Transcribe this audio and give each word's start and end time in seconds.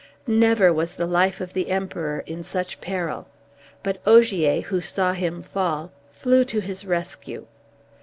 Never 0.25 0.73
was 0.73 0.93
the 0.93 1.05
life 1.05 1.39
of 1.41 1.53
the 1.53 1.69
Emperor 1.69 2.23
in 2.25 2.41
such 2.41 2.81
peril. 2.81 3.27
But 3.83 3.99
Ogier, 4.03 4.61
who 4.61 4.81
saw 4.81 5.13
him 5.13 5.43
fall, 5.43 5.91
flew 6.09 6.43
to 6.45 6.59
his 6.59 6.85
rescue. 6.85 7.45